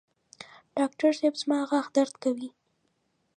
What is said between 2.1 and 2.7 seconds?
کوي